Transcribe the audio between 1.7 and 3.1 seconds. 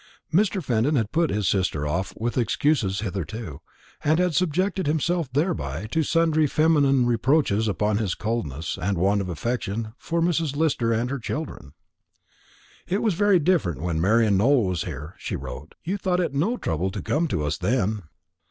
off with excuses